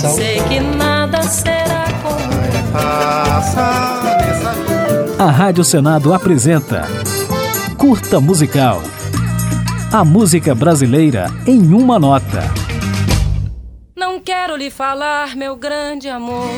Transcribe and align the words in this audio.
coração. 0.00 0.14
Sei 0.14 0.40
que 0.44 0.60
nada 0.60 1.22
será 1.22 1.84
como 2.02 2.30
A 5.18 5.30
Rádio 5.30 5.64
Senado 5.64 6.14
apresenta 6.14 6.84
Curta 7.76 8.20
Musical. 8.20 8.82
A 9.92 10.04
música 10.04 10.54
brasileira 10.54 11.26
em 11.46 11.74
uma 11.74 11.98
nota. 11.98 12.42
Não 13.96 14.20
quero 14.20 14.56
lhe 14.56 14.70
falar, 14.70 15.36
meu 15.36 15.56
grande 15.56 16.08
amor, 16.08 16.48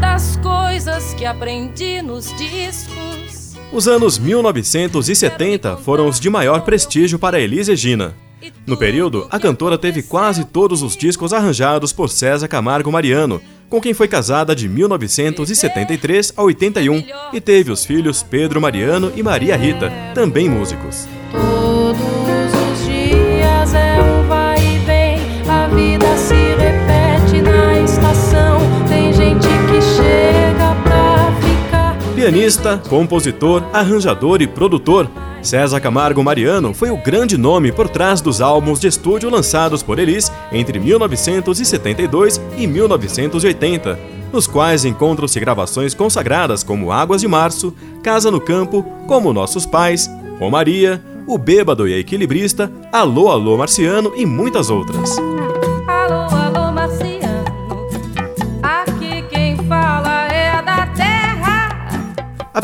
das 0.00 0.36
coisas 0.36 1.14
que 1.14 1.24
aprendi 1.24 2.02
nos 2.02 2.34
discos. 2.36 3.56
Os 3.72 3.88
anos 3.88 4.18
1970 4.18 5.76
foram 5.78 6.08
os 6.08 6.20
de 6.20 6.28
maior 6.28 6.62
prestígio 6.62 7.18
para 7.18 7.40
Elis 7.40 7.68
Regina. 7.68 8.25
No 8.66 8.76
período, 8.76 9.26
a 9.30 9.38
cantora 9.38 9.78
teve 9.78 10.02
quase 10.02 10.44
todos 10.44 10.82
os 10.82 10.96
discos 10.96 11.32
arranjados 11.32 11.92
por 11.92 12.08
César 12.08 12.48
Camargo 12.48 12.90
Mariano, 12.90 13.40
com 13.68 13.80
quem 13.80 13.94
foi 13.94 14.08
casada 14.08 14.54
de 14.54 14.68
1973 14.68 16.32
a 16.36 16.42
81 16.42 17.02
e 17.32 17.40
teve 17.40 17.70
os 17.70 17.84
filhos 17.84 18.22
Pedro 18.22 18.60
Mariano 18.60 19.12
e 19.16 19.22
Maria 19.22 19.56
Rita, 19.56 19.92
também 20.14 20.48
músicos. 20.48 21.08
Todos 21.32 22.00
os 22.72 22.86
dias 22.86 23.74
Pianista, 32.26 32.82
compositor, 32.88 33.62
arranjador 33.72 34.42
e 34.42 34.48
produtor, 34.48 35.08
César 35.40 35.78
Camargo 35.78 36.24
Mariano 36.24 36.74
foi 36.74 36.90
o 36.90 36.96
grande 36.96 37.38
nome 37.38 37.70
por 37.70 37.88
trás 37.88 38.20
dos 38.20 38.40
álbuns 38.40 38.80
de 38.80 38.88
estúdio 38.88 39.30
lançados 39.30 39.80
por 39.80 39.96
Elis 39.96 40.32
entre 40.50 40.80
1972 40.80 42.40
e 42.58 42.66
1980, 42.66 43.96
nos 44.32 44.48
quais 44.48 44.84
encontram-se 44.84 45.38
gravações 45.38 45.94
consagradas 45.94 46.64
como 46.64 46.90
Águas 46.90 47.20
de 47.20 47.28
Março, 47.28 47.72
Casa 48.02 48.28
no 48.28 48.40
Campo, 48.40 48.82
Como 49.06 49.32
Nossos 49.32 49.64
Pais, 49.64 50.10
Romaria, 50.40 51.00
O 51.28 51.38
Bêbado 51.38 51.86
e 51.86 51.94
a 51.94 51.98
Equilibrista, 51.98 52.72
Alô 52.90 53.28
Alô 53.28 53.56
Marciano 53.56 54.12
e 54.16 54.26
muitas 54.26 54.68
outras. 54.68 55.14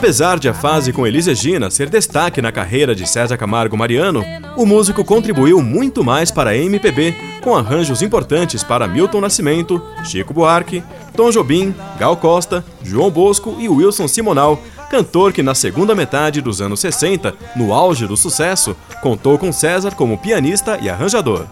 Apesar 0.02 0.36
de 0.36 0.48
a 0.48 0.52
fase 0.52 0.92
com 0.92 1.06
Elis 1.06 1.26
Regina 1.26 1.70
ser 1.70 1.88
destaque 1.88 2.42
na 2.42 2.50
carreira 2.50 2.92
de 2.92 3.08
César 3.08 3.36
Camargo 3.36 3.76
Mariano, 3.76 4.24
o 4.56 4.66
músico 4.66 5.04
contribuiu 5.04 5.62
muito 5.62 6.02
mais 6.02 6.28
para 6.28 6.50
a 6.50 6.56
MPB, 6.56 7.14
com 7.40 7.54
arranjos 7.54 8.02
importantes 8.02 8.64
para 8.64 8.88
Milton 8.88 9.20
Nascimento, 9.20 9.80
Chico 10.02 10.34
Buarque, 10.34 10.82
Tom 11.14 11.30
Jobim, 11.30 11.72
Gal 12.00 12.16
Costa, 12.16 12.64
João 12.82 13.12
Bosco 13.12 13.54
e 13.60 13.68
Wilson 13.68 14.08
Simonal, 14.08 14.60
cantor 14.90 15.32
que 15.32 15.40
na 15.40 15.54
segunda 15.54 15.94
metade 15.94 16.40
dos 16.40 16.60
anos 16.60 16.80
60, 16.80 17.32
no 17.54 17.72
auge 17.72 18.04
do 18.04 18.16
sucesso, 18.16 18.76
contou 19.00 19.38
com 19.38 19.52
César 19.52 19.92
como 19.94 20.18
pianista 20.18 20.80
e 20.82 20.90
arranjador. 20.90 21.46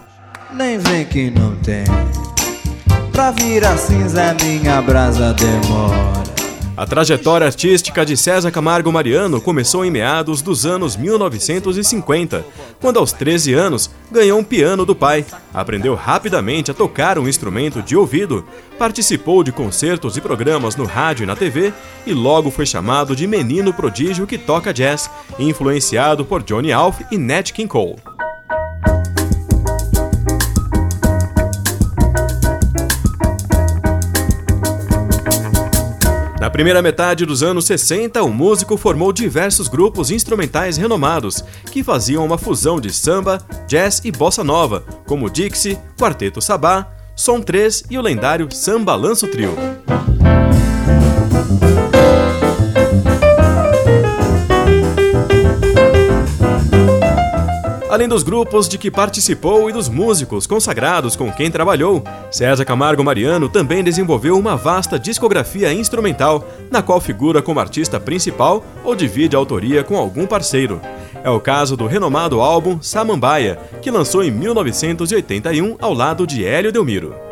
Nem 0.51 0.77
vem 0.77 1.05
que 1.05 1.31
não 1.31 1.55
tem. 1.55 1.85
Pra 3.13 3.31
virar 3.31 3.77
cinza 3.77 4.35
minha 4.43 4.81
brasa 4.81 5.33
demora. 5.35 6.30
A 6.81 6.85
trajetória 6.87 7.45
artística 7.45 8.03
de 8.03 8.17
César 8.17 8.49
Camargo 8.49 8.91
Mariano 8.91 9.39
começou 9.39 9.85
em 9.85 9.91
meados 9.91 10.41
dos 10.41 10.65
anos 10.65 10.97
1950, 10.97 12.43
quando 12.79 12.97
aos 12.97 13.11
13 13.11 13.53
anos 13.53 13.91
ganhou 14.11 14.39
um 14.39 14.43
piano 14.43 14.83
do 14.83 14.95
pai, 14.95 15.23
aprendeu 15.53 15.93
rapidamente 15.93 16.71
a 16.71 16.73
tocar 16.73 17.19
um 17.19 17.27
instrumento 17.27 17.83
de 17.83 17.95
ouvido, 17.95 18.43
participou 18.79 19.43
de 19.43 19.51
concertos 19.51 20.17
e 20.17 20.21
programas 20.21 20.75
no 20.75 20.85
rádio 20.85 21.21
e 21.21 21.27
na 21.27 21.35
TV 21.35 21.71
e 22.03 22.13
logo 22.13 22.49
foi 22.49 22.65
chamado 22.65 23.15
de 23.15 23.27
menino 23.27 23.71
prodígio 23.71 24.25
que 24.25 24.39
toca 24.39 24.73
jazz, 24.73 25.07
influenciado 25.37 26.25
por 26.25 26.41
Johnny 26.41 26.71
Alf 26.71 26.99
e 27.11 27.17
Nat 27.19 27.51
King 27.51 27.67
Cole. 27.69 27.97
Primeira 36.51 36.81
metade 36.81 37.25
dos 37.25 37.41
anos 37.41 37.65
60, 37.65 38.21
o 38.23 38.29
músico 38.29 38.77
formou 38.77 39.13
diversos 39.13 39.67
grupos 39.67 40.11
instrumentais 40.11 40.77
renomados 40.77 41.43
que 41.71 41.83
faziam 41.83 42.25
uma 42.25 42.37
fusão 42.37 42.79
de 42.79 42.93
samba, 42.93 43.39
jazz 43.67 44.01
e 44.03 44.11
bossa 44.11 44.43
nova, 44.43 44.83
como 45.07 45.29
Dixie, 45.29 45.77
Quarteto 45.97 46.41
Sabá, 46.41 46.87
Som 47.15 47.41
3 47.41 47.85
e 47.89 47.97
o 47.97 48.01
lendário 48.01 48.47
Samba 48.51 48.95
Lanço 48.95 49.27
Trio. 49.27 49.55
Dos 58.11 58.23
grupos 58.23 58.67
de 58.67 58.77
que 58.77 58.91
participou 58.91 59.69
e 59.69 59.73
dos 59.73 59.87
músicos 59.87 60.45
consagrados 60.45 61.15
com 61.15 61.31
quem 61.31 61.49
trabalhou, 61.49 62.03
César 62.29 62.65
Camargo 62.65 63.01
Mariano 63.01 63.47
também 63.47 63.81
desenvolveu 63.81 64.37
uma 64.37 64.57
vasta 64.57 64.99
discografia 64.99 65.71
instrumental, 65.71 66.45
na 66.69 66.81
qual 66.81 66.99
figura 66.99 67.41
como 67.41 67.61
artista 67.61 68.01
principal 68.01 68.65
ou 68.83 68.97
divide 68.97 69.37
a 69.37 69.39
autoria 69.39 69.81
com 69.81 69.95
algum 69.95 70.27
parceiro. 70.27 70.81
É 71.23 71.29
o 71.29 71.39
caso 71.39 71.77
do 71.77 71.87
renomado 71.87 72.41
álbum 72.41 72.81
Samambaia, 72.81 73.57
que 73.81 73.89
lançou 73.89 74.25
em 74.25 74.29
1981 74.29 75.77
ao 75.79 75.93
lado 75.93 76.27
de 76.27 76.43
Hélio 76.43 76.73
Delmiro. 76.73 77.30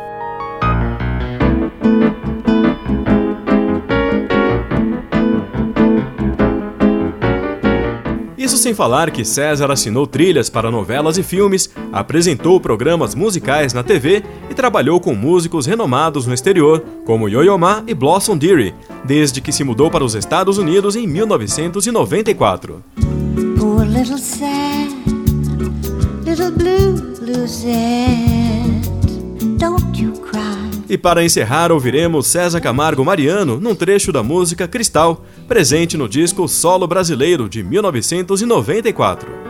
Isso 8.40 8.56
sem 8.56 8.72
falar 8.72 9.10
que 9.10 9.22
César 9.22 9.70
assinou 9.70 10.06
trilhas 10.06 10.48
para 10.48 10.70
novelas 10.70 11.18
e 11.18 11.22
filmes, 11.22 11.68
apresentou 11.92 12.58
programas 12.58 13.14
musicais 13.14 13.74
na 13.74 13.82
TV 13.82 14.22
e 14.48 14.54
trabalhou 14.54 14.98
com 14.98 15.14
músicos 15.14 15.66
renomados 15.66 16.26
no 16.26 16.32
exterior, 16.32 16.82
como 17.04 17.28
Yo-Yo 17.28 17.58
Ma 17.58 17.84
e 17.86 17.92
Blossom 17.92 18.38
Dearie, 18.38 18.74
desde 19.04 19.42
que 19.42 19.52
se 19.52 19.62
mudou 19.62 19.90
para 19.90 20.02
os 20.02 20.14
Estados 20.14 20.56
Unidos 20.56 20.96
em 20.96 21.06
1994. 21.06 22.82
Poor 23.58 23.84
little 23.84 24.16
sad, 24.16 24.88
little 26.24 26.50
blue. 26.50 26.98
Don't 29.58 30.00
you 30.00 30.12
cry. 30.22 30.59
E 30.90 30.98
para 30.98 31.22
encerrar, 31.22 31.70
ouviremos 31.70 32.26
César 32.26 32.60
Camargo 32.60 33.04
Mariano 33.04 33.60
num 33.60 33.76
trecho 33.76 34.10
da 34.10 34.24
música 34.24 34.66
Cristal, 34.66 35.24
presente 35.46 35.96
no 35.96 36.08
disco 36.08 36.48
Solo 36.48 36.84
Brasileiro 36.88 37.48
de 37.48 37.62
1994. 37.62 39.49